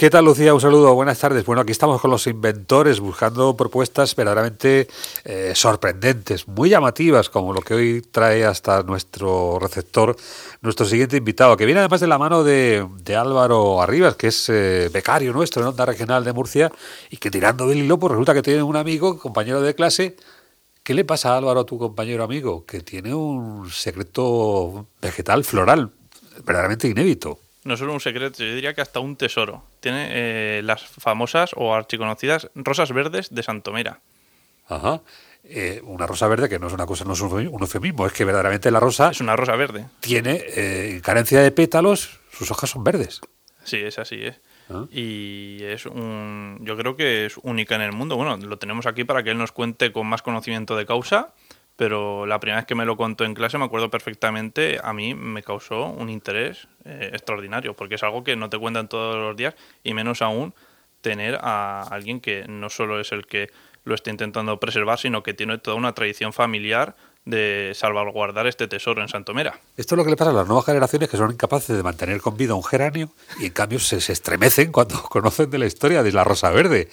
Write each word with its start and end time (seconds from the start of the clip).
¿Qué 0.00 0.08
tal, 0.08 0.24
Lucía? 0.24 0.54
Un 0.54 0.62
saludo, 0.62 0.94
buenas 0.94 1.18
tardes. 1.18 1.44
Bueno, 1.44 1.60
aquí 1.60 1.72
estamos 1.72 2.00
con 2.00 2.10
los 2.10 2.26
inventores 2.26 3.00
buscando 3.00 3.54
propuestas 3.54 4.16
verdaderamente 4.16 4.88
eh, 5.26 5.52
sorprendentes, 5.54 6.48
muy 6.48 6.70
llamativas, 6.70 7.28
como 7.28 7.52
lo 7.52 7.60
que 7.60 7.74
hoy 7.74 8.00
trae 8.00 8.46
hasta 8.46 8.82
nuestro 8.82 9.58
receptor, 9.58 10.16
nuestro 10.62 10.86
siguiente 10.86 11.18
invitado, 11.18 11.54
que 11.54 11.66
viene 11.66 11.80
además 11.80 12.00
de 12.00 12.06
la 12.06 12.16
mano 12.16 12.42
de, 12.42 12.82
Álvaro 13.14 13.82
Arribas, 13.82 14.16
que 14.16 14.28
es 14.28 14.48
eh, 14.48 14.88
becario 14.90 15.34
nuestro 15.34 15.60
en 15.60 15.68
Onda 15.68 15.84
Regional 15.84 16.24
de 16.24 16.32
Murcia, 16.32 16.72
y 17.10 17.18
que 17.18 17.30
tirando 17.30 17.66
del 17.66 17.80
hilo, 17.80 17.98
pues 17.98 18.12
resulta 18.12 18.32
que 18.32 18.40
tiene 18.40 18.62
un 18.62 18.76
amigo, 18.76 19.18
compañero 19.18 19.60
de 19.60 19.74
clase. 19.74 20.16
¿Qué 20.82 20.94
le 20.94 21.04
pasa, 21.04 21.36
Álvaro, 21.36 21.60
a 21.60 21.66
tu 21.66 21.76
compañero 21.76 22.24
amigo? 22.24 22.64
Que 22.64 22.80
tiene 22.80 23.12
un 23.12 23.70
secreto 23.70 24.86
vegetal 25.02 25.44
floral 25.44 25.90
verdaderamente 26.42 26.88
inédito 26.88 27.38
no 27.64 27.76
solo 27.76 27.92
un 27.92 28.00
secreto, 28.00 28.42
yo 28.42 28.54
diría 28.54 28.74
que 28.74 28.80
hasta 28.80 29.00
un 29.00 29.16
tesoro. 29.16 29.62
Tiene 29.80 30.08
eh, 30.10 30.62
las 30.62 30.84
famosas 30.84 31.50
o 31.56 31.74
archiconocidas 31.74 32.50
rosas 32.54 32.92
verdes 32.92 33.34
de 33.34 33.42
Santomera. 33.42 34.00
Ajá. 34.68 35.00
Eh, 35.42 35.80
una 35.84 36.06
rosa 36.06 36.28
verde 36.28 36.48
que 36.48 36.58
no 36.58 36.66
es 36.66 36.72
una 36.72 36.86
cosa, 36.86 37.04
no 37.04 37.14
es 37.14 37.20
un 37.20 37.46
eufemismo, 37.60 38.06
es 38.06 38.12
que 38.12 38.24
verdaderamente 38.24 38.70
la 38.70 38.78
rosa. 38.78 39.10
Es 39.10 39.20
una 39.20 39.36
rosa 39.36 39.56
verde. 39.56 39.86
Tiene 40.00 40.42
eh, 40.54 41.00
carencia 41.02 41.40
de 41.40 41.50
pétalos, 41.50 42.20
sus 42.30 42.50
hojas 42.50 42.70
son 42.70 42.84
verdes. 42.84 43.20
Sí, 43.64 43.78
es 43.78 43.98
así, 43.98 44.16
¿eh? 44.16 44.36
Y 44.92 45.64
es 45.64 45.86
un. 45.86 46.58
Yo 46.62 46.76
creo 46.76 46.96
que 46.96 47.26
es 47.26 47.36
única 47.42 47.74
en 47.74 47.80
el 47.80 47.92
mundo. 47.92 48.16
Bueno, 48.16 48.36
lo 48.36 48.56
tenemos 48.58 48.86
aquí 48.86 49.02
para 49.02 49.24
que 49.24 49.30
él 49.30 49.38
nos 49.38 49.50
cuente 49.50 49.90
con 49.90 50.06
más 50.06 50.22
conocimiento 50.22 50.76
de 50.76 50.86
causa 50.86 51.34
pero 51.80 52.26
la 52.26 52.38
primera 52.40 52.58
vez 52.58 52.66
que 52.66 52.74
me 52.74 52.84
lo 52.84 52.98
contó 52.98 53.24
en 53.24 53.32
clase 53.32 53.56
me 53.56 53.64
acuerdo 53.64 53.88
perfectamente, 53.88 54.78
a 54.84 54.92
mí 54.92 55.14
me 55.14 55.42
causó 55.42 55.86
un 55.86 56.10
interés 56.10 56.68
eh, 56.84 57.08
extraordinario, 57.14 57.72
porque 57.74 57.94
es 57.94 58.02
algo 58.02 58.22
que 58.22 58.36
no 58.36 58.50
te 58.50 58.58
cuentan 58.58 58.86
todos 58.86 59.16
los 59.16 59.34
días 59.34 59.54
y 59.82 59.94
menos 59.94 60.20
aún 60.20 60.52
tener 61.00 61.38
a 61.40 61.84
alguien 61.84 62.20
que 62.20 62.44
no 62.46 62.68
solo 62.68 63.00
es 63.00 63.12
el 63.12 63.24
que 63.24 63.48
lo 63.84 63.94
está 63.94 64.10
intentando 64.10 64.60
preservar, 64.60 64.98
sino 64.98 65.22
que 65.22 65.32
tiene 65.32 65.56
toda 65.56 65.74
una 65.74 65.94
tradición 65.94 66.34
familiar 66.34 66.96
de 67.24 67.72
salvaguardar 67.74 68.46
este 68.46 68.68
tesoro 68.68 69.00
en 69.00 69.08
Santomera. 69.08 69.58
Esto 69.78 69.94
es 69.94 69.96
lo 69.96 70.04
que 70.04 70.10
le 70.10 70.16
pasa 70.16 70.32
a 70.32 70.34
las 70.34 70.46
nuevas 70.46 70.66
generaciones 70.66 71.08
que 71.08 71.16
son 71.16 71.32
incapaces 71.32 71.74
de 71.74 71.82
mantener 71.82 72.20
con 72.20 72.36
vida 72.36 72.52
un 72.52 72.62
geranio 72.62 73.08
y 73.40 73.46
en 73.46 73.52
cambio 73.54 73.78
se, 73.78 74.02
se 74.02 74.12
estremecen 74.12 74.70
cuando 74.70 75.02
conocen 75.08 75.48
de 75.48 75.56
la 75.56 75.64
historia 75.64 76.02
de 76.02 76.12
la 76.12 76.24
rosa 76.24 76.50
verde. 76.50 76.90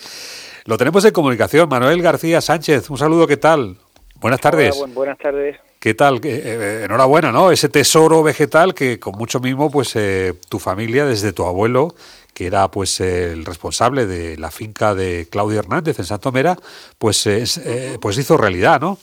Lo 0.64 0.78
tenemos 0.78 1.04
en 1.06 1.12
comunicación. 1.12 1.70
Manuel 1.70 2.02
García 2.02 2.42
Sánchez, 2.42 2.90
un 2.90 2.98
saludo, 2.98 3.26
¿qué 3.26 3.38
tal? 3.38 3.78
Buenas 4.20 4.42
tardes. 4.42 4.76
buenas 4.94 5.18
tardes. 5.18 5.58
¿Qué 5.80 5.94
tal? 5.94 6.20
Eh, 6.24 6.84
enhorabuena, 6.86 7.32
¿no? 7.32 7.52
Ese 7.52 7.70
tesoro 7.70 8.24
vegetal 8.24 8.74
que 8.74 9.00
con 9.00 9.16
mucho 9.16 9.40
mismo, 9.40 9.70
pues 9.70 9.96
eh, 9.96 10.34
tu 10.50 10.58
familia, 10.58 11.06
desde 11.06 11.34
tu 11.34 11.46
abuelo, 11.46 11.94
que 12.34 12.48
era 12.48 12.68
pues 12.70 13.00
el 13.00 13.46
responsable 13.46 14.08
de 14.08 14.38
la 14.38 14.50
finca 14.50 14.96
de 14.96 15.28
Claudio 15.30 15.60
Hernández 15.60 16.00
en 16.00 16.06
Santomera, 16.06 16.56
pues, 16.98 17.28
eh, 17.28 17.98
pues 18.02 18.18
hizo 18.18 18.38
realidad, 18.38 18.82
¿no? 18.82 18.98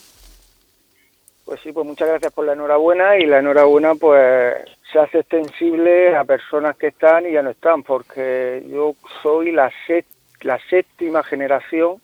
Pues 1.44 1.60
sí, 1.62 1.72
pues 1.72 1.86
muchas 1.86 2.08
gracias 2.08 2.32
por 2.32 2.46
la 2.46 2.54
enhorabuena 2.54 3.16
y 3.18 3.26
la 3.26 3.38
enhorabuena 3.38 3.94
pues 3.94 4.54
se 4.90 4.98
hace 4.98 5.18
extensible 5.20 6.16
a 6.16 6.24
personas 6.24 6.76
que 6.76 6.88
están 6.88 7.26
y 7.26 7.32
ya 7.32 7.42
no 7.42 7.50
están, 7.50 7.82
porque 7.82 8.64
yo 8.68 8.94
soy 9.22 9.52
la, 9.52 9.70
la 10.40 10.58
séptima 10.70 11.22
generación 11.22 12.00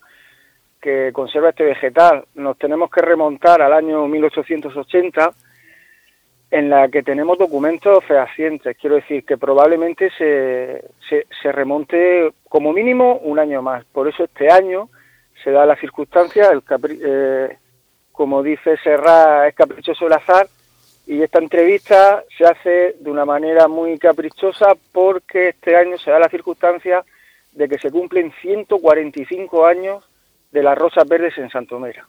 que 0.81 1.13
conserva 1.13 1.51
este 1.51 1.65
vegetal. 1.65 2.25
Nos 2.35 2.59
tenemos 2.59 2.91
que 2.91 3.03
remontar 3.03 3.63
al 3.63 3.73
año 3.73 4.07
1880, 4.07 5.31
en 6.51 6.71
la 6.71 6.89
que 6.89 7.03
tenemos 7.03 7.39
documentos 7.39 8.05
fehacientes. 8.05 8.77
Quiero 8.77 8.97
decir 8.97 9.25
que 9.25 9.39
probablemente 9.39 10.11
se, 10.17 10.85
se, 11.09 11.53
remonte 11.53 12.33
como 12.49 12.73
mínimo 12.73 13.19
un 13.23 13.39
año 13.39 13.63
más. 13.63 13.85
Por 13.85 14.09
eso 14.09 14.25
este 14.25 14.51
año 14.51 14.89
se 15.45 15.51
da 15.53 15.65
la 15.67 15.77
circunstancia, 15.77 16.51
el 16.51 16.63
eh, 17.05 17.57
como 18.13 18.43
dice 18.43 18.77
Serra, 18.83 19.49
es 19.49 19.55
caprichoso 19.55 20.07
el 20.07 20.13
azar, 20.13 20.49
y 21.07 21.23
esta 21.23 21.39
entrevista 21.39 22.25
se 22.37 22.45
hace 22.45 22.97
de 22.99 23.11
una 23.11 23.25
manera 23.25 23.69
muy 23.69 23.99
caprichosa 23.99 24.75
porque 24.93 25.51
este 25.51 25.77
año 25.77 25.99
se 25.99 26.11
da 26.11 26.19
la 26.19 26.29
circunstancia 26.29 27.05
de 27.53 27.69
que 27.69 27.79
se 27.79 27.91
cumplen 27.91 28.33
145 28.43 29.67
años 29.67 30.10
de 30.53 30.63
las 30.63 30.77
rosas 30.77 31.07
verdes 31.09 31.37
en 31.39 31.51
Santomera. 31.51 32.07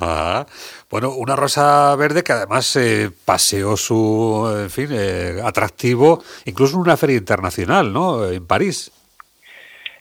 Ah, 0.00 0.46
bueno, 0.90 1.12
una 1.14 1.34
rosa 1.34 1.94
verde 1.96 2.22
que 2.22 2.32
además 2.32 2.76
eh, 2.76 3.10
paseó 3.24 3.76
su, 3.76 4.48
en 4.62 4.70
fin, 4.70 4.88
eh, 4.92 5.40
atractivo, 5.44 6.22
incluso 6.44 6.76
en 6.76 6.82
una 6.82 6.96
feria 6.96 7.16
internacional, 7.16 7.92
¿no? 7.92 8.28
En 8.30 8.46
París. 8.46 8.92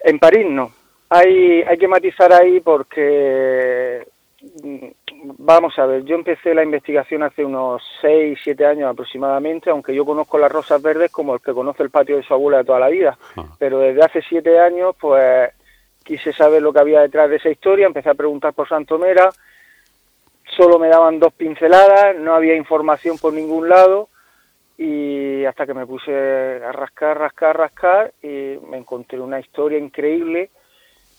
En 0.04 0.20
París 0.20 0.46
no. 0.48 0.72
Hay, 1.10 1.64
hay 1.64 1.78
que 1.78 1.88
matizar 1.88 2.32
ahí 2.32 2.60
porque, 2.60 4.06
mm, 4.62 4.86
vamos 5.40 5.80
a 5.80 5.88
ver, 5.88 6.04
yo 6.04 6.16
empecé 6.16 6.54
la 6.54 6.64
investigación 6.64 7.24
hace 7.24 7.44
unos 7.44 7.82
6, 8.02 8.38
7 8.44 8.66
años 8.68 8.92
aproximadamente, 8.92 9.72
aunque 9.72 9.96
yo 9.96 10.06
conozco 10.06 10.38
las 10.38 10.52
rosas 10.52 10.80
verdes 10.80 11.12
como 11.12 11.34
el 11.34 11.42
que 11.42 11.54
conoce 11.54 11.82
el 11.82 11.90
patio 11.90 12.18
de 12.18 12.24
su 12.24 12.36
abuela 12.36 12.60
de 12.60 12.66
toda 12.66 12.80
la 12.80 12.90
vida. 12.90 13.18
Ah. 13.36 13.46
Pero 13.58 13.80
desde 13.80 14.04
hace 14.04 14.22
7 14.22 14.60
años, 14.60 14.96
pues 15.00 15.50
quise 16.08 16.32
saber 16.32 16.62
lo 16.62 16.72
que 16.72 16.80
había 16.80 17.02
detrás 17.02 17.30
de 17.30 17.36
esa 17.36 17.50
historia, 17.50 17.86
empecé 17.86 18.10
a 18.10 18.14
preguntar 18.14 18.54
por 18.54 18.70
Santomera, 18.70 19.30
solo 20.56 20.80
me 20.80 20.88
daban 20.88 21.20
dos 21.20 21.34
pinceladas, 21.34 22.16
no 22.16 22.34
había 22.34 22.56
información 22.56 23.18
por 23.18 23.34
ningún 23.34 23.68
lado 23.68 24.08
y 24.78 25.44
hasta 25.44 25.66
que 25.66 25.74
me 25.74 25.86
puse 25.86 26.14
a 26.64 26.72
rascar, 26.72 27.20
rascar, 27.20 27.58
rascar 27.58 28.14
y 28.24 28.58
me 28.70 28.78
encontré 28.78 29.20
una 29.20 29.42
historia 29.42 29.78
increíble 29.78 30.50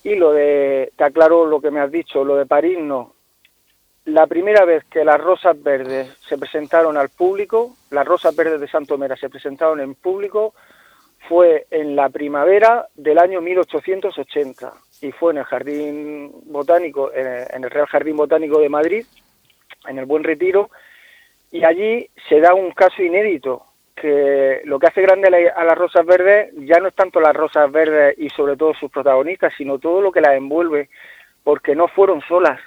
y 0.03 0.15
lo 0.15 0.31
de, 0.33 0.91
te 0.95 1.03
aclaro 1.03 1.45
lo 1.45 1.61
que 1.61 1.69
me 1.69 1.81
has 1.81 1.91
dicho, 1.91 2.23
lo 2.23 2.35
de 2.35 2.47
París 2.47 2.79
no. 2.79 3.13
La 4.05 4.25
primera 4.25 4.65
vez 4.65 4.85
que 4.85 5.05
las 5.05 5.21
rosas 5.21 5.61
verdes 5.61 6.17
se 6.27 6.39
presentaron 6.39 6.97
al 6.97 7.09
público, 7.09 7.75
las 7.91 8.07
rosas 8.07 8.35
verdes 8.35 8.59
de 8.59 8.67
Santomera 8.67 9.15
se 9.15 9.29
presentaron 9.29 9.81
en 9.81 9.93
público, 9.93 10.55
fue 11.27 11.67
en 11.69 11.95
la 11.95 12.09
primavera 12.09 12.87
del 12.95 13.19
año 13.19 13.41
1880 13.41 14.73
y 15.01 15.11
fue 15.11 15.31
en 15.33 15.39
el 15.39 15.43
Jardín 15.43 16.31
Botánico, 16.45 17.11
en 17.13 17.63
el 17.63 17.69
Real 17.69 17.87
Jardín 17.87 18.17
Botánico 18.17 18.59
de 18.59 18.69
Madrid, 18.69 19.05
en 19.87 19.99
el 19.99 20.05
Buen 20.05 20.23
Retiro, 20.23 20.69
y 21.51 21.63
allí 21.63 22.09
se 22.27 22.39
da 22.39 22.53
un 22.53 22.71
caso 22.71 23.01
inédito, 23.01 23.63
que 23.95 24.61
lo 24.65 24.79
que 24.79 24.87
hace 24.87 25.01
grande 25.01 25.51
a 25.55 25.63
las 25.63 25.77
rosas 25.77 26.05
verdes 26.05 26.53
ya 26.57 26.79
no 26.79 26.87
es 26.87 26.95
tanto 26.95 27.19
las 27.19 27.35
rosas 27.35 27.71
verdes 27.71 28.15
y 28.17 28.29
sobre 28.29 28.55
todo 28.55 28.73
sus 28.73 28.91
protagonistas, 28.91 29.53
sino 29.57 29.77
todo 29.77 30.01
lo 30.01 30.11
que 30.11 30.21
las 30.21 30.35
envuelve, 30.35 30.89
porque 31.43 31.75
no 31.75 31.87
fueron 31.87 32.21
solas. 32.21 32.59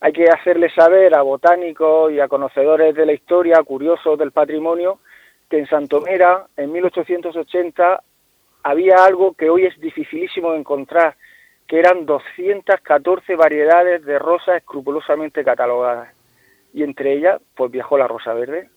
Hay 0.00 0.12
que 0.12 0.24
hacerle 0.24 0.70
saber 0.70 1.14
a 1.14 1.22
botánicos 1.22 2.12
y 2.12 2.20
a 2.20 2.28
conocedores 2.28 2.94
de 2.94 3.06
la 3.06 3.12
historia, 3.12 3.62
curiosos 3.62 4.18
del 4.18 4.32
patrimonio, 4.32 5.00
que 5.54 5.60
en 5.60 5.68
Santomera, 5.68 6.48
en 6.56 6.72
1880, 6.72 8.02
había 8.64 9.04
algo 9.04 9.34
que 9.34 9.48
hoy 9.48 9.66
es 9.66 9.80
dificilísimo 9.80 10.50
de 10.50 10.58
encontrar, 10.58 11.14
que 11.68 11.78
eran 11.78 12.06
214 12.06 13.36
variedades 13.36 14.04
de 14.04 14.18
rosas 14.18 14.56
escrupulosamente 14.56 15.44
catalogadas. 15.44 16.12
Y 16.72 16.82
entre 16.82 17.12
ellas, 17.12 17.40
pues 17.54 17.70
viajó 17.70 17.96
la 17.96 18.08
rosa 18.08 18.34
verde. 18.34 18.68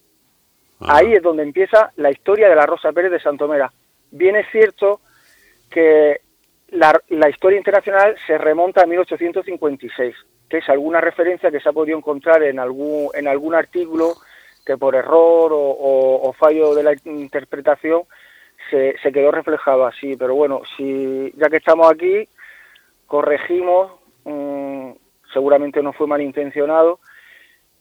Ah. 0.79 0.97
Ahí 0.97 1.13
es 1.13 1.23
donde 1.23 1.41
empieza 1.41 1.91
la 1.95 2.11
historia 2.11 2.47
de 2.47 2.55
la 2.55 2.67
rosa 2.67 2.91
verde 2.91 3.09
de 3.09 3.21
Santomera. 3.21 3.73
Bien 4.11 4.35
es 4.35 4.45
cierto 4.51 5.01
que 5.71 6.21
la, 6.67 7.01
la 7.09 7.27
historia 7.27 7.57
internacional 7.57 8.15
se 8.27 8.37
remonta 8.37 8.83
a 8.83 8.85
1856, 8.85 10.15
que 10.47 10.57
es 10.59 10.69
alguna 10.69 11.01
referencia 11.01 11.49
que 11.49 11.59
se 11.59 11.69
ha 11.69 11.73
podido 11.73 11.97
encontrar 11.97 12.43
en 12.43 12.59
algún, 12.59 13.09
en 13.15 13.27
algún 13.27 13.55
artículo 13.55 14.13
que 14.67 14.77
por 14.77 14.95
error 14.95 15.51
o, 15.53 16.35
fallo 16.37 16.75
de 16.75 16.83
la 16.83 16.93
interpretación 17.05 18.01
se, 18.69 18.97
se, 19.01 19.13
quedó 19.13 19.31
reflejado 19.31 19.85
así. 19.85 20.17
Pero 20.17 20.35
bueno, 20.35 20.61
si 20.75 21.31
ya 21.37 21.49
que 21.49 21.55
estamos 21.55 21.89
aquí, 21.89 22.27
corregimos, 23.05 23.93
mm, 24.25 24.91
seguramente 25.31 25.81
no 25.81 25.93
fue 25.93 26.05
malintencionado 26.05 26.99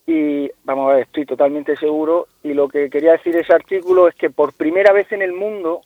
y 0.06 0.48
vamos 0.62 0.88
a 0.88 0.94
ver, 0.94 1.02
estoy 1.06 1.26
totalmente 1.26 1.74
seguro. 1.74 2.28
Y 2.44 2.54
lo 2.54 2.68
que 2.68 2.88
quería 2.88 3.12
decir 3.12 3.36
ese 3.36 3.52
artículo 3.52 4.06
es 4.06 4.14
que 4.14 4.30
por 4.30 4.54
primera 4.54 4.92
vez 4.92 5.10
en 5.10 5.22
el 5.22 5.32
mundo 5.32 5.80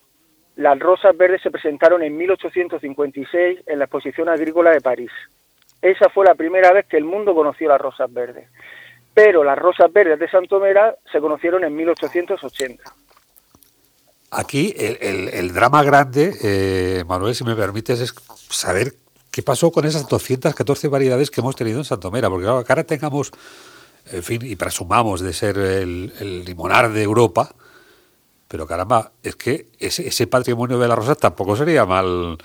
las 0.56 0.78
rosas 0.78 1.16
verdes 1.16 1.40
se 1.40 1.50
presentaron 1.50 2.02
en 2.02 2.14
1856 2.14 3.60
en 3.66 3.78
la 3.78 3.86
exposición 3.86 4.28
agrícola 4.28 4.72
de 4.72 4.82
París. 4.82 5.12
Esa 5.80 6.10
fue 6.10 6.26
la 6.26 6.34
primera 6.34 6.74
vez 6.74 6.84
que 6.84 6.98
el 6.98 7.04
mundo 7.04 7.34
conoció 7.34 7.68
las 7.70 7.80
rosas 7.80 8.12
verdes 8.12 8.50
pero 9.22 9.44
las 9.44 9.58
rosas 9.58 9.92
verdes 9.92 10.18
de 10.18 10.30
Santomera 10.30 10.96
se 11.12 11.20
conocieron 11.20 11.62
en 11.62 11.76
1880. 11.76 12.82
Aquí 14.30 14.74
el, 14.78 15.52
drama 15.52 15.82
grande, 15.82 16.32
eh, 16.42 17.04
Manuel, 17.06 17.34
si 17.34 17.44
me 17.44 17.54
permites, 17.54 18.00
es 18.00 18.14
saber 18.48 18.94
qué 19.30 19.42
pasó 19.42 19.72
con 19.72 19.84
esas 19.84 20.08
214 20.08 20.88
variedades 20.88 21.30
que 21.30 21.42
hemos 21.42 21.54
tenido 21.54 21.80
en 21.80 21.84
Santomera, 21.84 22.30
porque 22.30 22.46
ahora 22.46 22.84
tengamos, 22.84 23.30
en 24.10 24.22
fin, 24.22 24.40
y 24.42 24.56
presumamos 24.56 25.20
de 25.20 25.34
ser 25.34 25.58
el, 25.58 26.44
limonar 26.46 26.90
de 26.90 27.02
Europa, 27.02 27.50
Pero 28.48 28.66
caramba, 28.66 29.12
es 29.22 29.36
que 29.36 29.66
ese, 29.78 30.08
ese 30.08 30.26
patrimonio 30.28 30.78
de 30.78 30.88
las 30.88 30.96
rosas 30.96 31.18
tampoco 31.18 31.56
sería 31.56 31.84
mal, 31.84 32.38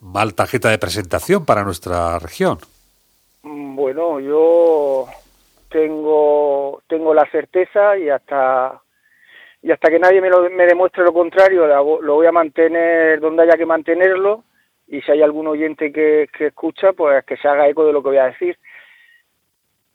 mal 0.00 0.32
tarjeta 0.32 0.70
de 0.70 0.78
presentación 0.78 1.44
para 1.44 1.62
nuestra 1.62 2.18
región. 2.18 2.58
Bueno, 3.42 4.18
yo 4.18 5.08
tengo 5.72 6.82
tengo 6.86 7.14
la 7.14 7.28
certeza 7.30 7.96
y 7.96 8.08
hasta 8.08 8.80
y 9.62 9.70
hasta 9.70 9.90
que 9.90 9.98
nadie 9.98 10.20
me, 10.20 10.28
lo, 10.28 10.48
me 10.50 10.66
demuestre 10.66 11.04
lo 11.04 11.12
contrario 11.12 11.66
lo 11.66 12.14
voy 12.14 12.26
a 12.26 12.32
mantener 12.32 13.20
donde 13.20 13.44
haya 13.44 13.56
que 13.56 13.66
mantenerlo. 13.66 14.44
Y 14.88 15.00
si 15.02 15.12
hay 15.12 15.22
algún 15.22 15.46
oyente 15.46 15.92
que, 15.92 16.28
escucha 16.38 16.92
pues 16.92 17.24
que 17.24 17.36
se 17.36 17.48
haga 17.48 17.68
eco 17.68 17.86
de 17.86 17.92
lo 17.92 18.02
que 18.02 18.08
voy 18.10 18.18
a 18.18 18.26
decir. 18.26 18.58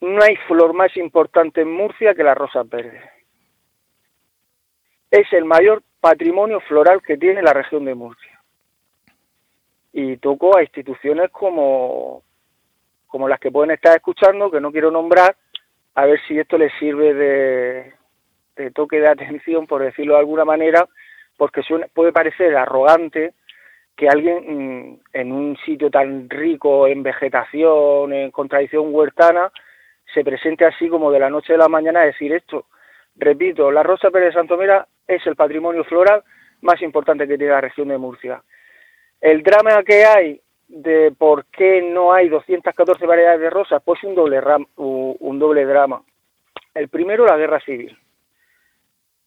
No 0.00 0.22
hay 0.22 0.36
flor 0.48 0.74
más 0.74 0.96
importante 0.96 1.60
en 1.60 1.70
Murcia 1.70 2.14
que 2.14 2.24
las 2.24 2.36
rosas 2.36 2.68
verdes 2.68 3.02
es 5.10 5.32
el 5.32 5.44
mayor 5.44 5.82
patrimonio 6.00 6.60
floral 6.60 7.02
que 7.02 7.16
tiene 7.16 7.42
la 7.42 7.52
región 7.52 7.84
de 7.84 7.94
Murcia. 7.94 8.40
Y 9.92 10.16
toco 10.18 10.56
a 10.56 10.62
instituciones 10.62 11.30
como 11.30 12.22
como 13.06 13.26
las 13.26 13.40
que 13.40 13.50
pueden 13.50 13.70
estar 13.70 13.96
escuchando 13.96 14.50
que 14.50 14.60
no 14.60 14.70
quiero 14.70 14.90
nombrar 14.90 15.34
a 15.98 16.06
ver 16.06 16.20
si 16.28 16.38
esto 16.38 16.56
les 16.56 16.72
sirve 16.78 17.12
de, 17.12 18.70
toque 18.70 19.00
de 19.00 19.08
atención, 19.08 19.66
por 19.66 19.82
decirlo 19.82 20.14
de 20.14 20.20
alguna 20.20 20.44
manera, 20.44 20.86
porque 21.36 21.62
puede 21.92 22.12
parecer 22.12 22.56
arrogante 22.56 23.34
que 23.96 24.08
alguien 24.08 24.44
mm, 24.46 25.00
en 25.12 25.32
un 25.32 25.56
sitio 25.66 25.90
tan 25.90 26.30
rico 26.30 26.86
en 26.86 27.02
vegetación, 27.02 28.12
en 28.12 28.30
contradicción 28.30 28.94
huertana, 28.94 29.50
se 30.14 30.22
presente 30.22 30.64
así 30.64 30.88
como 30.88 31.10
de 31.10 31.18
la 31.18 31.30
noche 31.30 31.54
a 31.54 31.58
la 31.58 31.68
mañana 31.68 32.02
a 32.02 32.06
decir 32.06 32.32
esto. 32.32 32.66
Repito, 33.16 33.72
la 33.72 33.82
Rosa 33.82 34.12
Pérez 34.12 34.28
de 34.28 34.34
Santomera 34.34 34.86
es 35.04 35.26
el 35.26 35.34
patrimonio 35.34 35.82
floral 35.82 36.22
más 36.60 36.80
importante 36.80 37.26
que 37.26 37.36
tiene 37.36 37.54
la 37.54 37.60
región 37.60 37.88
de 37.88 37.98
Murcia. 37.98 38.40
El 39.20 39.42
drama 39.42 39.82
que 39.82 40.04
hay 40.04 40.40
de 40.68 41.12
por 41.16 41.46
qué 41.46 41.82
no 41.82 42.12
hay 42.12 42.28
214 42.28 43.04
variedades 43.06 43.40
de 43.40 43.50
rosas, 43.50 43.82
pues 43.82 44.02
un 44.04 44.14
doble, 44.14 44.40
un 44.76 45.38
doble 45.38 45.64
drama. 45.64 46.02
El 46.74 46.88
primero, 46.88 47.26
la 47.26 47.36
guerra 47.36 47.60
civil, 47.60 47.98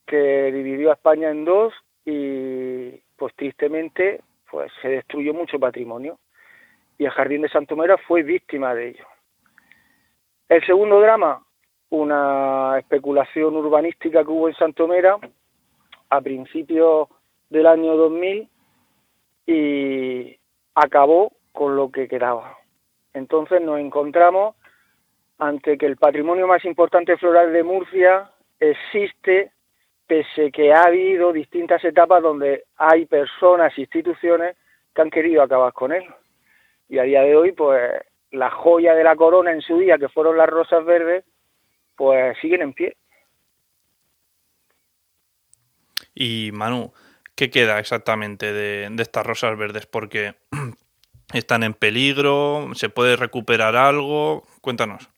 que 0.06 0.52
dividió 0.52 0.92
a 0.92 0.94
España 0.94 1.32
en 1.32 1.44
dos 1.44 1.74
y, 2.06 2.92
pues 3.18 3.34
tristemente, 3.36 4.22
pues 4.50 4.72
se 4.82 4.90
destruyó 4.90 5.34
mucho 5.34 5.60
patrimonio. 5.60 6.20
Y 6.98 7.06
el 7.06 7.12
Jardín 7.12 7.42
de 7.42 7.50
Santomera 7.50 7.98
fue 7.98 8.22
víctima 8.22 8.76
de 8.76 8.90
ello. 8.90 9.06
El 10.48 10.64
segundo 10.66 11.00
drama, 11.00 11.44
una 11.90 12.78
especulación 12.78 13.56
urbanística 13.56 14.24
que 14.24 14.30
hubo 14.30 14.48
en 14.48 14.56
Santomera 14.56 15.18
a 16.10 16.22
principios 16.22 17.08
del 17.50 17.66
año 17.68 17.96
2000 17.96 18.50
y 19.46 20.11
acabó 20.84 21.34
con 21.52 21.76
lo 21.76 21.92
que 21.92 22.08
quedaba. 22.08 22.58
Entonces 23.14 23.62
nos 23.62 23.80
encontramos 23.80 24.56
ante 25.38 25.78
que 25.78 25.86
el 25.86 25.98
patrimonio 25.98 26.48
más 26.48 26.64
importante 26.66 27.18
floral 27.18 27.52
de 27.52 27.64
Murcia 27.64 28.30
existe 28.60 29.52
pese 30.08 30.52
que 30.52 30.74
ha 30.74 30.84
habido 30.84 31.32
distintas 31.32 31.84
etapas 31.86 32.22
donde 32.22 32.66
hay 32.76 33.06
personas, 33.06 33.78
instituciones 33.78 34.58
que 34.94 35.02
han 35.02 35.10
querido 35.10 35.42
acabar 35.42 35.72
con 35.74 35.94
él. 35.94 36.04
Y 36.90 37.00
a 37.00 37.04
día 37.04 37.22
de 37.22 37.36
hoy, 37.36 37.54
pues 37.54 37.94
la 38.32 38.50
joya 38.50 38.94
de 38.94 39.04
la 39.04 39.16
corona 39.16 39.52
en 39.52 39.62
su 39.62 39.78
día, 39.78 39.98
que 39.98 40.10
fueron 40.10 40.38
las 40.38 40.50
rosas 40.50 40.84
verdes, 40.84 41.24
pues 41.96 42.38
siguen 42.40 42.62
en 42.62 42.74
pie. 42.74 42.98
Y 46.14 46.52
Manu, 46.54 46.92
¿qué 47.36 47.50
queda 47.50 47.80
exactamente 47.80 48.52
de, 48.52 48.90
estas 49.00 49.26
rosas 49.26 49.58
verdes? 49.58 49.86
Porque 49.86 50.36
están 51.34 51.64
en 51.64 51.74
peligro, 51.74 52.70
¿se 52.74 52.90
puede 52.90 53.16
recuperar 53.16 53.76
algo? 53.76 54.44
Cuéntanos. 54.62 55.10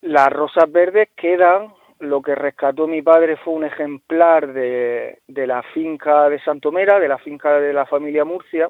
Las 0.00 0.30
rosas 0.30 0.70
verdes 0.70 1.10
quedan, 1.16 1.72
lo 2.00 2.22
que 2.22 2.34
rescató 2.34 2.86
mi 2.86 3.02
padre 3.02 3.36
fue 3.36 3.54
un 3.54 3.64
ejemplar 3.64 4.52
de, 4.52 5.20
de 5.28 5.46
la 5.46 5.62
finca 5.74 6.28
de 6.28 6.40
Santomera, 6.40 6.98
de 6.98 7.08
la 7.08 7.18
finca 7.18 7.60
de 7.60 7.72
la 7.72 7.86
familia 7.86 8.24
Murcia, 8.24 8.68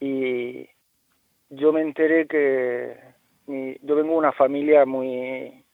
y 0.00 0.68
yo 1.48 1.72
me 1.72 1.80
enteré 1.80 2.26
que 2.26 2.96
yo 3.46 3.94
vengo 3.94 4.12
de 4.12 4.18
una 4.18 4.32
familia 4.32 4.84
muy, 4.84 5.64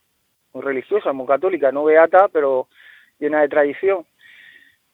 muy 0.52 0.62
religiosa, 0.62 1.12
muy 1.12 1.26
católica, 1.26 1.72
no 1.72 1.84
beata, 1.84 2.28
pero 2.28 2.68
llena 3.18 3.40
de 3.40 3.48
tradición. 3.48 4.04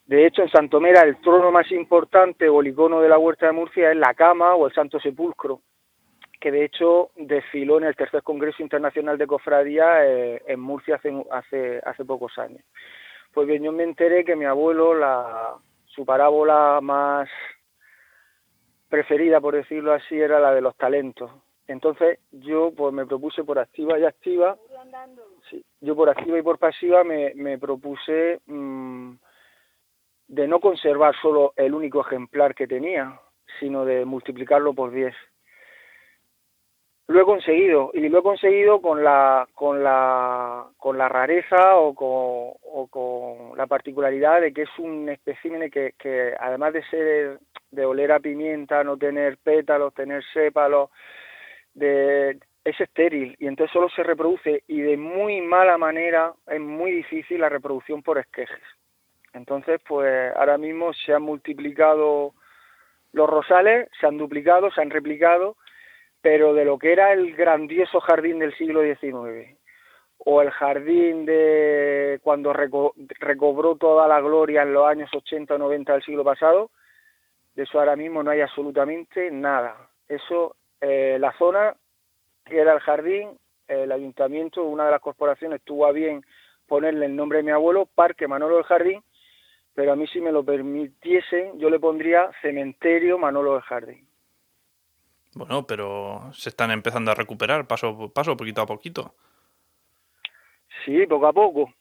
De 0.07 0.27
hecho, 0.27 0.43
en 0.43 0.51
Santomera 0.51 1.03
el 1.03 1.21
trono 1.21 1.51
más 1.51 1.71
importante 1.73 2.49
o 2.49 2.61
el 2.61 2.69
icono 2.69 3.01
de 3.01 3.09
la 3.09 3.19
Huerta 3.19 3.47
de 3.47 3.53
Murcia 3.53 3.91
es 3.91 3.97
la 3.97 4.15
cama 4.15 4.55
o 4.55 4.67
el 4.67 4.75
Santo 4.75 5.01
Sepulcro, 5.01 5.63
que 6.39 6.51
de 6.51 6.65
hecho 6.65 7.11
desfiló 7.17 7.79
en 7.79 7.85
el 7.85 7.97
tercer 7.97 8.23
Congreso 8.23 8.63
Internacional 8.63 9.17
de 9.17 9.27
Cofradía 9.27 10.05
eh, 10.07 10.43
en 10.47 10.61
Murcia 10.61 10.97
hace, 10.97 11.25
hace, 11.31 11.81
hace 11.85 12.05
pocos 12.05 12.39
años. 12.39 12.63
Pues 13.33 13.47
bien, 13.47 13.63
yo 13.63 13.73
me 13.73 13.83
enteré 13.83 14.25
que 14.25 14.37
mi 14.37 14.45
abuelo, 14.45 14.95
la, 14.95 15.55
su 15.87 16.05
parábola 16.05 16.81
más 16.83 17.29
preferida, 18.91 19.41
por 19.41 19.55
decirlo 19.55 19.93
así, 19.93 20.21
era 20.21 20.39
la 20.39 20.53
de 20.53 20.61
los 20.61 20.77
talentos. 20.77 21.31
Entonces 21.67 22.19
yo 22.31 22.73
pues 22.77 22.93
me 22.93 23.07
propuse 23.07 23.43
por 23.43 23.59
activa 23.59 23.99
y 23.99 24.05
activa, 24.05 24.57
sí, 25.49 25.65
yo 25.81 25.97
por 25.97 26.11
activa 26.11 26.39
y 26.39 26.43
por 26.43 26.59
pasiva 26.59 27.05
me, 27.05 27.33
me 27.35 27.59
propuse 27.59 28.41
mm, 28.47 28.94
de 30.35 30.49
no 30.49 30.59
conservar 30.59 31.15
solo 31.23 31.53
el 31.57 31.75
único 31.75 32.01
ejemplar 32.01 32.55
que 32.57 32.67
tenía, 32.67 33.21
sino 33.61 33.85
de 33.85 34.05
multiplicarlo 34.05 34.75
por 34.75 34.91
10. 34.91 35.15
Lo 37.07 37.21
he 37.21 37.25
conseguido 37.25 37.91
y 37.95 38.09
lo 38.09 38.19
he 38.19 38.23
conseguido 38.23 38.81
con 38.81 39.05
la 39.05 39.47
con 39.55 39.85
la 39.85 40.67
con 40.77 40.99
la 40.99 41.09
rareza 41.09 41.77
o 41.77 41.95
con, 41.95 42.57
o 42.63 42.89
con 42.91 43.57
la 43.57 43.67
particularidad 43.67 44.41
de 44.41 44.53
que 44.53 44.63
es 44.63 44.79
un 44.79 45.09
espécimen 45.09 45.71
que, 45.71 45.93
que 45.99 46.35
además 46.41 46.73
de 46.73 46.83
ser 46.87 47.39
de 47.71 47.85
oler 47.85 48.11
a 48.11 48.21
pimienta, 48.21 48.83
no 48.83 48.97
tener 48.97 49.37
pétalos, 49.39 49.95
tener 49.95 50.25
sépalos, 50.33 50.91
de, 51.75 52.39
es 52.65 52.81
estéril 52.81 53.37
y 53.39 53.47
entonces 53.47 53.73
solo 53.73 53.89
se 53.91 54.03
reproduce 54.03 54.65
y 54.67 54.81
de 54.81 54.97
muy 54.97 55.43
mala 55.43 55.77
manera 55.79 56.33
es 56.47 56.61
muy 56.61 56.91
difícil 56.91 57.41
la 57.41 57.51
reproducción 57.51 58.03
por 58.03 58.19
esquejes. 58.19 58.63
Entonces, 59.35 59.81
pues 59.87 60.35
ahora 60.37 60.57
mismo 60.59 60.93
se 60.93 61.13
han 61.13 61.23
multiplicado 61.23 62.33
los 63.13 63.29
rosales, 63.29 63.89
se 64.01 64.07
han 64.07 64.17
duplicado, 64.17 64.71
se 64.71 64.81
han 64.81 64.91
replicado, 64.91 65.57
pero 66.21 66.55
de 66.55 66.65
lo 66.65 66.79
que 66.79 66.93
era 66.93 67.13
el 67.13 67.35
grandioso 67.35 68.01
jardín 68.01 68.39
del 68.39 68.57
siglo 68.57 68.83
XIX 68.83 69.59
o 70.19 70.41
el 70.41 70.51
jardín 70.51 71.27
de 71.27 72.19
cuando 72.23 72.53
recobró 72.53 73.77
toda 73.77 74.09
la 74.09 74.21
gloria 74.21 74.63
en 74.63 74.73
los 74.73 74.87
años 74.87 75.11
80 75.13 75.55
o 75.55 75.59
90 75.59 75.93
del 75.93 76.03
siglo 76.03 76.25
pasado, 76.25 76.71
de 77.55 77.65
eso 77.65 77.79
ahora 77.79 77.97
mismo 77.97 78.23
no 78.23 78.31
hay 78.31 78.41
absolutamente 78.41 79.31
nada. 79.31 79.77
Eso, 80.09 80.57
eh, 80.81 81.19
la 81.21 81.33
zona 81.37 81.75
que 82.45 82.59
era 82.59 82.73
el 82.73 82.81
jardín, 82.81 83.39
el 83.69 83.93
ayuntamiento, 83.93 84.65
una 84.65 84.87
de 84.87 84.93
las 84.93 85.01
corporaciones 85.01 85.63
tuvo 85.63 85.87
a 85.87 85.93
bien 85.93 86.25
ponerle 86.67 87.07
el 87.07 87.17
nombre 87.17 87.39
de 87.39 87.45
mi 87.45 87.51
abuelo, 87.51 87.87
Parque 87.95 88.29
Manolo 88.29 88.57
del 88.57 88.65
Jardín, 88.65 89.03
pero 89.75 89.93
a 89.93 89.97
mí 89.97 90.07
si 90.07 90.21
me 90.21 90.33
lo 90.33 90.45
permitiesen, 90.45 91.59
yo 91.59 91.69
le 91.69 91.81
pondría 91.81 92.31
Cementerio 92.41 93.19
Manolo 93.19 93.55
del 93.55 93.63
Jardín. 93.63 94.07
Bueno, 95.35 95.67
pero 95.67 96.31
se 96.33 96.49
están 96.49 96.71
empezando 96.71 97.11
a 97.11 97.15
recuperar 97.15 97.67
paso 97.67 97.89
a 97.89 98.09
paso, 98.09 98.37
poquito 98.37 98.63
a 98.63 98.67
poquito. 98.67 99.15
Sí, 100.85 101.07
poco 101.07 101.27
a 101.27 101.33
poco. 101.33 101.73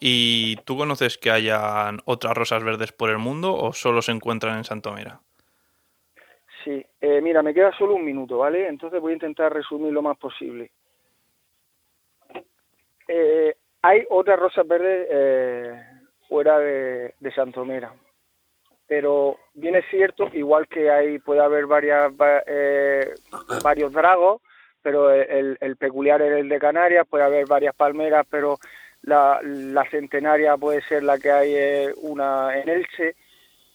¿Y 0.00 0.56
tú 0.64 0.76
conoces 0.76 1.18
que 1.18 1.30
hayan 1.30 2.00
otras 2.06 2.36
rosas 2.36 2.64
verdes 2.64 2.92
por 2.92 3.10
el 3.10 3.18
mundo 3.18 3.54
o 3.54 3.72
solo 3.72 4.02
se 4.02 4.12
encuentran 4.12 4.56
en 4.56 4.64
Santomera? 4.64 5.20
Sí, 6.64 6.84
eh, 7.00 7.20
mira, 7.20 7.42
me 7.42 7.52
queda 7.52 7.76
solo 7.76 7.94
un 7.94 8.04
minuto, 8.04 8.38
¿vale? 8.38 8.68
Entonces 8.68 9.00
voy 9.00 9.12
a 9.12 9.14
intentar 9.14 9.52
resumir 9.52 9.92
lo 9.92 10.02
más 10.02 10.16
posible. 10.16 10.70
Eh, 13.06 13.54
hay 13.82 14.04
otras 14.10 14.38
rosas 14.38 14.66
verdes 14.66 15.08
eh, 15.10 15.91
fuera 16.32 16.58
de, 16.60 17.12
de 17.20 17.34
Santomera. 17.34 17.92
Pero 18.88 19.36
bien 19.52 19.76
es 19.76 19.84
cierto, 19.90 20.30
igual 20.32 20.66
que 20.66 20.90
hay 20.90 21.18
puede 21.18 21.40
haber 21.40 21.66
varias 21.66 22.10
eh, 22.46 23.12
varios 23.62 23.92
dragos, 23.92 24.40
pero 24.80 25.10
el, 25.10 25.58
el, 25.60 25.76
peculiar 25.76 26.22
es 26.22 26.32
el 26.40 26.48
de 26.48 26.58
Canarias, 26.58 27.06
puede 27.06 27.24
haber 27.24 27.44
varias 27.46 27.74
palmeras, 27.74 28.26
pero 28.30 28.58
la, 29.02 29.40
la 29.42 29.84
centenaria 29.90 30.56
puede 30.56 30.80
ser 30.80 31.02
la 31.02 31.18
que 31.18 31.30
hay 31.30 31.54
eh, 31.54 31.94
una 32.00 32.58
en 32.58 32.66
Elche. 32.70 33.14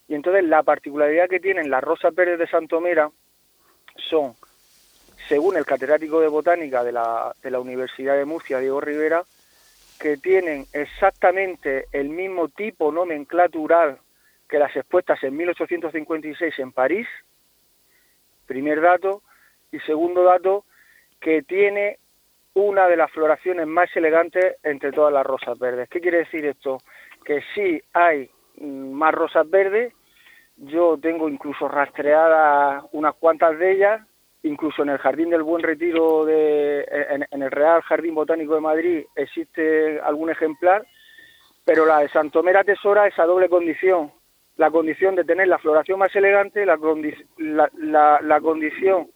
Y 0.08 0.16
entonces 0.16 0.44
la 0.44 0.64
particularidad 0.64 1.30
que 1.30 1.40
tienen 1.40 1.70
las 1.70 1.84
rosas 1.84 2.16
verdes 2.16 2.40
de 2.40 2.48
Santomera 2.48 3.12
son, 4.10 4.34
según 5.30 5.58
el 5.58 5.66
catedrático 5.66 6.20
de 6.22 6.28
botánica 6.28 6.84
de 6.84 6.94
la, 6.94 7.36
de 7.44 7.52
la 7.52 7.60
Universidad 7.60 8.18
de 8.18 8.26
Murcia, 8.26 8.58
Diego 8.58 8.82
Rivera, 8.82 9.26
que 10.00 10.18
tienen 10.18 10.66
exactamente 10.74 11.86
el 11.92 12.10
mismo 12.10 12.50
tipo 12.50 12.92
nomenclatural 12.92 14.00
que 14.48 14.60
las 14.60 14.76
expuestas 14.76 15.22
en 15.24 15.36
1856 15.36 16.60
en 16.60 16.72
París, 16.72 17.08
primer 18.46 18.82
dato, 18.82 19.24
y 19.72 19.80
segundo 19.80 20.24
dato, 20.24 20.64
que 21.20 21.42
tiene 21.42 22.00
una 22.54 22.88
de 22.88 22.98
las 22.98 23.12
floraciones 23.12 23.68
más 23.68 23.96
elegantes 23.96 24.56
entre 24.64 24.92
todas 24.92 25.14
las 25.14 25.26
rosas 25.26 25.60
verdes. 25.60 25.90
¿Qué 25.90 26.00
quiere 26.00 26.20
decir 26.20 26.46
esto? 26.46 26.80
Que 27.26 27.44
sí 27.54 27.82
hay 27.94 28.30
mm, 28.58 28.92
más 28.94 29.14
rosas 29.14 29.50
verdes, 29.50 29.94
yo 30.58 30.98
tengo 30.98 31.30
incluso 31.30 31.68
rastreadas 31.68 32.84
unas 32.92 33.14
cuantas 33.16 33.60
de 33.60 33.74
ellas, 33.74 34.07
incluso 34.44 34.84
en 34.84 34.90
el 34.90 34.98
Jardín 34.98 35.30
del 35.30 35.44
Buen 35.44 35.64
Retiro, 35.64 36.26
de, 36.26 36.86
en, 37.32 37.44
el 37.44 37.52
Real 37.52 37.82
Jardín 37.82 38.16
Botánico 38.16 38.56
de 38.56 38.62
Madrid 38.62 39.06
existe 39.16 40.00
algún 40.00 40.30
ejemplar, 40.30 40.86
pero 41.66 41.86
la 41.86 42.00
de 42.00 42.10
Santomera 42.10 42.64
Tesora 42.64 43.08
es 43.08 43.18
a 43.20 43.26
doble 43.26 43.50
condición, 43.50 44.12
la 44.56 44.72
condición 44.72 45.16
de 45.16 45.24
tener 45.24 45.48
la 45.48 45.58
floración 45.58 46.00
más 46.00 46.16
elegante, 46.16 46.66
la, 46.66 46.78
la, 47.38 48.42
condición 48.42 49.10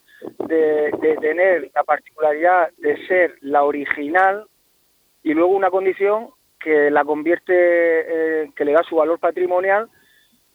de, 0.48 1.18
tener 1.20 1.72
la 1.74 1.84
particularidad 1.84 2.70
de 2.78 3.08
ser 3.08 3.36
la 3.42 3.64
original 3.64 4.46
y 5.24 5.34
luego 5.34 5.54
una 5.54 5.70
condición 5.70 6.30
que 6.60 6.92
la 6.92 7.04
convierte, 7.04 7.54
eh, 7.54 8.52
que 8.56 8.66
le 8.66 8.74
da 8.74 8.84
su 8.84 8.96
valor 8.96 9.20
patrimonial, 9.20 9.90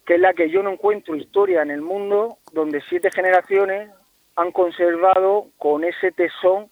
que 0.04 0.14
es 0.14 0.20
la 0.20 0.35
que 0.35 0.50
yo 0.50 0.62
no 0.62 0.70
encuentro 0.70 1.16
historia 1.16 1.62
en 1.62 1.73
el 1.73 1.80
mundo 1.80 2.38
donde 2.52 2.80
siete 2.88 3.11
generaciones 3.11 3.90
han 4.37 4.52
conservado 4.52 5.49
con 5.59 5.85
ese 5.85 6.12
tesón 6.12 6.69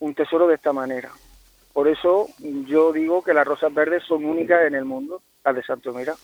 un 0.00 0.14
tesoro 0.14 0.46
de 0.46 0.56
esta 0.56 0.72
manera. 0.72 1.10
Por 1.72 1.88
eso 1.88 2.26
yo 2.66 2.92
digo 2.92 3.22
que 3.22 3.32
las 3.32 3.46
rosas 3.46 3.72
verdes 3.72 4.02
son 4.06 4.24
únicas 4.24 4.66
en 4.66 4.74
el 4.74 4.84
mundo, 4.84 5.22
las 5.44 5.54
de 5.54 5.62
Santomira. 5.62 6.14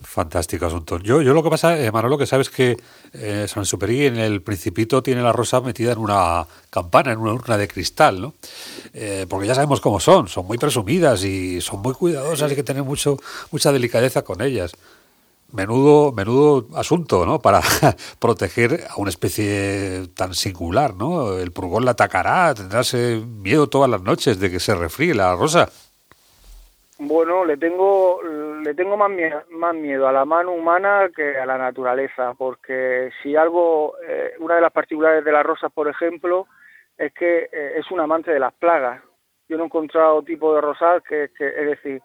Fantástico 0.00 0.66
asunto. 0.66 0.98
Yo, 0.98 1.22
yo 1.22 1.34
lo 1.34 1.42
que 1.42 1.50
pasa, 1.50 1.78
eh, 1.78 1.90
Manolo, 1.90 2.16
que 2.16 2.26
sabes 2.26 2.50
que 2.50 2.76
eh, 3.12 3.46
San 3.48 3.64
Superí 3.64 4.06
en 4.06 4.16
el 4.16 4.42
Principito 4.42 5.02
tiene 5.02 5.22
la 5.22 5.32
rosa 5.32 5.60
metida 5.60 5.92
en 5.92 5.98
una 5.98 6.46
campana, 6.70 7.12
en 7.12 7.18
una 7.18 7.32
urna 7.32 7.56
de 7.56 7.66
cristal, 7.66 8.20
¿no? 8.20 8.34
Eh, 8.94 9.26
porque 9.28 9.48
ya 9.48 9.54
sabemos 9.54 9.80
cómo 9.80 9.98
son, 9.98 10.28
son 10.28 10.46
muy 10.46 10.56
presumidas 10.56 11.24
y 11.24 11.60
son 11.60 11.82
muy 11.82 11.94
cuidadosas, 11.94 12.48
hay 12.48 12.56
que 12.56 12.62
tener 12.62 12.84
mucho, 12.84 13.18
mucha 13.50 13.72
delicadeza 13.72 14.22
con 14.22 14.40
ellas. 14.40 14.72
Menudo, 15.52 16.12
menudo 16.12 16.66
asunto, 16.76 17.24
¿no? 17.24 17.38
Para 17.38 17.60
proteger 18.20 18.80
a 18.90 19.00
una 19.00 19.08
especie 19.08 20.08
tan 20.14 20.34
singular, 20.34 20.94
¿no? 20.94 21.38
El 21.38 21.52
purgón 21.52 21.84
la 21.84 21.92
atacará, 21.92 22.54
tendrás 22.54 22.92
miedo 22.94 23.68
todas 23.68 23.90
las 23.90 24.02
noches 24.02 24.38
de 24.38 24.50
que 24.50 24.60
se 24.60 24.74
refríe 24.74 25.14
la 25.14 25.34
rosa. 25.34 25.68
Bueno, 27.00 27.44
le 27.44 27.56
tengo, 27.56 28.20
le 28.24 28.74
tengo 28.74 28.96
más 28.96 29.08
miedo, 29.08 29.44
más 29.50 29.72
miedo 29.72 30.08
a 30.08 30.12
la 30.12 30.24
mano 30.24 30.50
humana 30.50 31.08
que 31.14 31.38
a 31.38 31.46
la 31.46 31.56
naturaleza, 31.56 32.34
porque 32.34 33.10
si 33.22 33.36
algo, 33.36 33.94
eh, 34.04 34.34
una 34.40 34.56
de 34.56 34.60
las 34.60 34.72
particularidades 34.72 35.24
de 35.24 35.30
las 35.30 35.46
rosas, 35.46 35.70
por 35.72 35.86
ejemplo, 35.86 36.48
es 36.96 37.14
que 37.14 37.48
eh, 37.52 37.74
es 37.76 37.88
un 37.92 38.00
amante 38.00 38.32
de 38.32 38.40
las 38.40 38.52
plagas. 38.52 39.00
Yo 39.48 39.56
no 39.56 39.62
he 39.62 39.66
encontrado 39.66 40.24
tipo 40.24 40.52
de 40.52 40.60
rosas 40.60 41.00
que, 41.08 41.30
es 41.38 41.66
decir, 41.66 42.02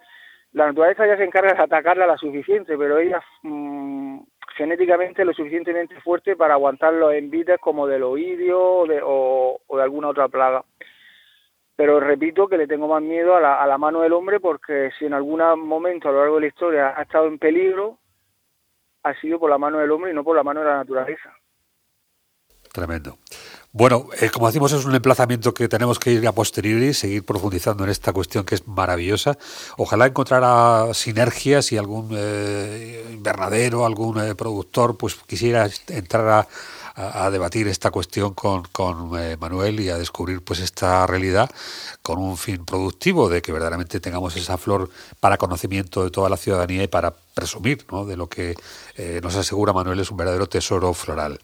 la 0.53 0.67
naturaleza 0.67 1.07
ya 1.07 1.17
se 1.17 1.23
encarga 1.23 1.53
de 1.53 1.61
atacarla 1.61 2.07
la 2.07 2.17
suficiente, 2.17 2.77
pero 2.77 2.97
ella 2.97 3.21
mm, 3.41 4.19
genéticamente 4.55 5.25
lo 5.25 5.33
suficientemente 5.33 5.99
fuerte 6.01 6.35
para 6.35 6.53
aguantar 6.53 6.93
los 6.93 7.13
envites 7.13 7.59
como 7.59 7.87
del 7.87 8.03
oidio 8.03 8.61
o 8.61 8.87
de, 8.87 9.01
o 9.03 9.59
de 9.69 9.83
alguna 9.83 10.09
otra 10.09 10.27
plaga 10.27 10.63
pero 11.75 11.99
repito 11.99 12.47
que 12.47 12.57
le 12.57 12.67
tengo 12.67 12.87
más 12.87 13.01
miedo 13.01 13.35
a 13.35 13.41
la, 13.41 13.61
a 13.61 13.67
la 13.67 13.77
mano 13.77 14.01
del 14.01 14.13
hombre 14.13 14.39
porque 14.39 14.91
si 14.97 15.05
en 15.05 15.13
algún 15.13 15.41
momento 15.59 16.09
a 16.09 16.11
lo 16.11 16.19
largo 16.19 16.35
de 16.35 16.41
la 16.41 16.47
historia 16.47 16.93
ha 16.95 17.01
estado 17.01 17.27
en 17.27 17.39
peligro, 17.39 17.97
ha 19.03 19.19
sido 19.19 19.39
por 19.39 19.49
la 19.49 19.57
mano 19.57 19.79
del 19.79 19.91
hombre 19.91 20.11
y 20.11 20.13
no 20.13 20.23
por 20.23 20.35
la 20.35 20.43
mano 20.43 20.59
de 20.59 20.67
la 20.67 20.77
naturaleza. 20.77 21.33
Tremendo. 22.71 23.17
Bueno, 23.75 24.07
eh, 24.21 24.29
como 24.29 24.45
decimos, 24.45 24.71
es 24.71 24.85
un 24.85 24.93
emplazamiento 24.93 25.51
que 25.51 25.67
tenemos 25.67 25.97
que 25.97 26.11
ir 26.11 26.27
a 26.27 26.31
posteriori 26.31 26.89
y 26.89 26.93
seguir 26.93 27.25
profundizando 27.25 27.83
en 27.83 27.89
esta 27.89 28.13
cuestión 28.13 28.45
que 28.45 28.53
es 28.53 28.67
maravillosa. 28.67 29.39
Ojalá 29.77 30.05
encontrara 30.05 30.93
sinergias 30.93 31.71
y 31.71 31.77
algún 31.77 32.09
eh, 32.15 33.03
invernadero, 33.11 33.87
algún 33.87 34.19
eh, 34.21 34.35
productor, 34.35 34.95
pues 34.95 35.15
quisiera 35.25 35.67
entrar 35.87 36.29
a 36.29 36.47
a, 36.95 37.31
debatir 37.31 37.67
esta 37.67 37.89
cuestión 37.89 38.35
con, 38.35 38.65
con 38.71 39.19
eh, 39.19 39.35
Manuel 39.39 39.79
y 39.79 39.89
a 39.89 39.97
descubrir 39.97 40.43
pues 40.43 40.59
esta 40.59 41.07
realidad 41.07 41.49
con 42.03 42.19
un 42.19 42.37
fin 42.37 42.65
productivo 42.65 43.29
de 43.29 43.41
que 43.41 43.51
verdaderamente 43.51 43.99
tengamos 43.99 44.35
esa 44.35 44.59
flor 44.59 44.91
para 45.19 45.39
conocimiento 45.39 46.03
de 46.03 46.11
toda 46.11 46.29
la 46.29 46.37
ciudadanía 46.37 46.83
y 46.83 46.87
para 46.87 47.11
presumir 47.33 47.83
¿no? 47.91 48.05
de 48.05 48.15
lo 48.15 48.29
que 48.29 48.55
nos 49.23 49.35
asegura 49.35 49.73
Manuel 49.73 50.01
es 50.01 50.11
un 50.11 50.17
verdadero 50.17 50.47
tesoro 50.47 50.93
floral. 50.93 51.39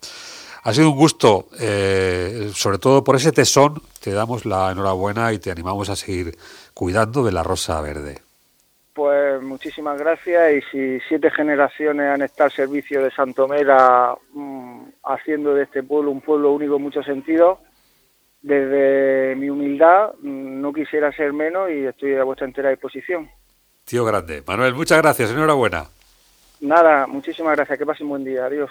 Ha 0.63 0.73
sido 0.73 0.91
un 0.91 0.97
gusto, 0.97 1.47
eh, 1.59 2.51
sobre 2.53 2.77
todo 2.77 3.03
por 3.03 3.15
ese 3.15 3.31
tesón, 3.31 3.81
te 4.03 4.11
damos 4.11 4.45
la 4.45 4.71
enhorabuena 4.71 5.31
y 5.31 5.39
te 5.39 5.51
animamos 5.51 5.89
a 5.89 5.95
seguir 5.95 6.37
cuidando 6.73 7.23
de 7.23 7.31
la 7.31 7.43
rosa 7.43 7.79
verde. 7.81 8.19
Pues 8.93 9.41
muchísimas 9.41 9.97
gracias 9.97 10.51
y 10.53 10.61
si 10.71 10.99
siete 11.07 11.31
generaciones 11.31 12.13
han 12.13 12.21
estado 12.21 12.45
al 12.45 12.51
servicio 12.51 13.01
de 13.01 13.11
Santomera 13.11 14.13
mm, 14.33 14.81
haciendo 15.05 15.53
de 15.53 15.63
este 15.63 15.83
pueblo 15.83 16.11
un 16.11 16.19
pueblo 16.19 16.51
único 16.51 16.75
en 16.75 16.81
muchos 16.81 17.05
sentidos, 17.05 17.59
desde 18.41 19.35
mi 19.37 19.49
humildad 19.49 20.13
mm, 20.21 20.59
no 20.59 20.73
quisiera 20.73 21.13
ser 21.13 21.31
menos 21.31 21.69
y 21.69 21.85
estoy 21.85 22.15
a 22.15 22.23
vuestra 22.25 22.47
entera 22.47 22.71
disposición. 22.71 23.29
Tío 23.85 24.03
grande. 24.03 24.43
Manuel, 24.45 24.75
muchas 24.75 24.97
gracias. 24.97 25.31
Enhorabuena. 25.31 25.85
Nada, 26.61 27.07
muchísimas 27.07 27.55
gracias. 27.55 27.79
Que 27.79 27.85
pasen 27.85 28.09
buen 28.09 28.23
día. 28.23 28.45
Adiós. 28.45 28.69